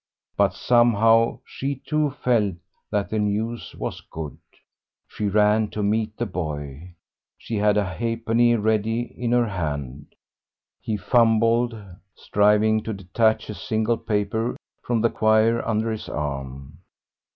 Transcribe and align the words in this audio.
But 0.35 0.55
somehow 0.55 1.41
she 1.45 1.75
too 1.75 2.09
felt 2.09 2.55
that 2.89 3.11
the 3.11 3.19
news 3.19 3.75
was 3.75 4.01
good. 4.01 4.39
She 5.07 5.27
ran 5.27 5.67
to 5.69 5.83
meet 5.83 6.17
the 6.17 6.25
boy. 6.25 6.95
She 7.37 7.57
had 7.57 7.77
a 7.77 7.85
half 7.85 8.25
penny 8.25 8.55
ready 8.55 9.01
in 9.15 9.31
her 9.31 9.45
hand; 9.45 10.15
he 10.81 10.97
fumbled, 10.97 11.79
striving 12.15 12.81
to 12.81 12.93
detach 12.93 13.47
a 13.47 13.53
single 13.53 13.97
paper 13.99 14.57
from 14.81 15.01
the 15.01 15.11
quire 15.11 15.63
under 15.63 15.91
his 15.91 16.09
arm. 16.09 16.79